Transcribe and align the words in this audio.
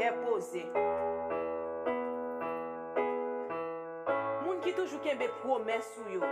kè 0.00 0.10
pose. 0.24 0.62
Moun 4.40 4.60
ki 4.64 4.72
toujou 4.78 5.00
kèmbe 5.04 5.28
promè 5.42 5.76
sou 5.90 6.14
yo. 6.14 6.30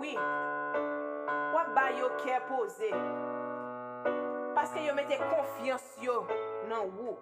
Oui, 0.00 0.14
wak 1.52 1.74
ba 1.76 1.90
yo 1.98 2.08
kè 2.22 2.40
pose. 2.48 2.92
Paske 4.56 4.86
yo 4.86 4.96
mette 4.96 5.20
konfians 5.26 5.92
yo 6.00 6.22
nan 6.70 6.88
wou. 6.96 7.18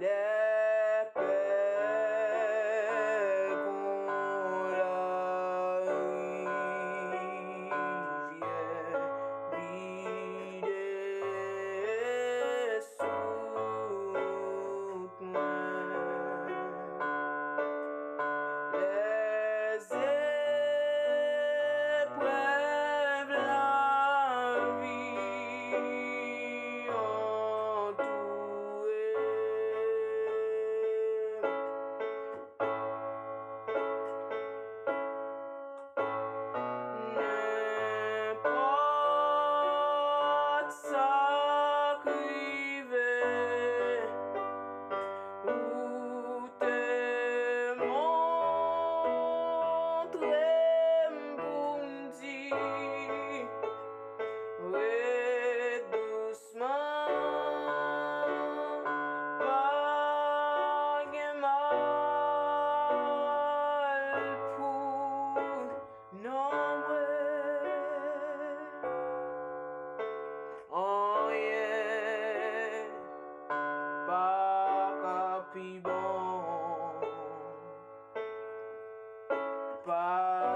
Le 0.00 0.51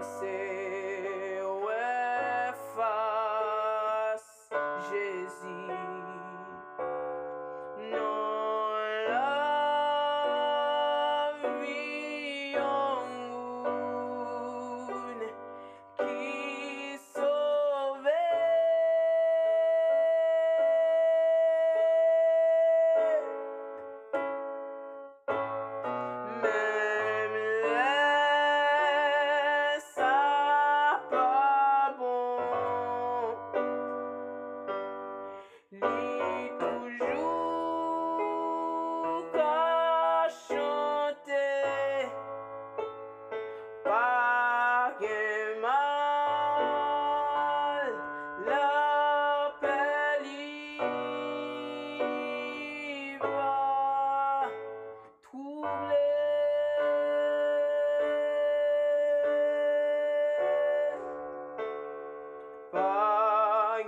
você. 0.07 0.46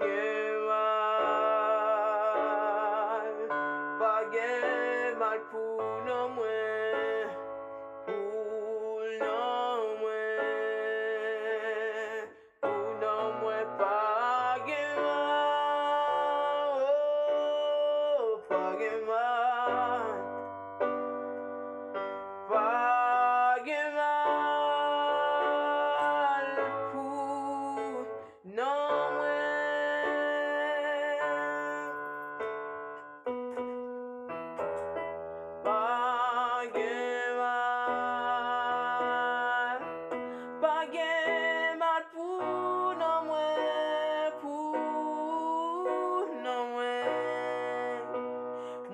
morning 0.00 0.27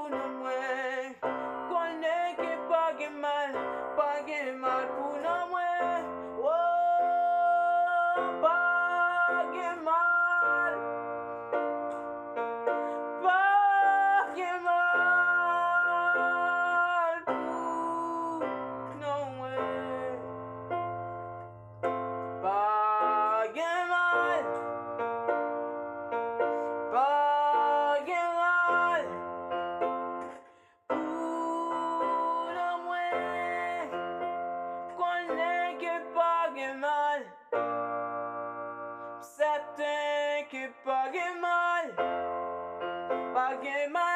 no 0.06 0.39
puede. 0.39 0.88
que 40.50 40.69
pague 40.85 41.35
mal, 41.41 41.93
pague 43.35 43.89
mal. 43.89 44.07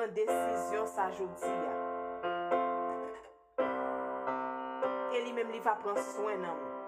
pren 0.00 0.14
desisyon 0.16 0.86
sa 0.88 1.10
jodi 1.12 1.44
ya. 1.44 1.74
E 5.12 5.20
li 5.20 5.32
menm 5.36 5.52
li 5.52 5.60
va 5.60 5.76
pren 5.82 5.98
swen 6.00 6.40
nan 6.40 6.56
mou. 6.56 6.79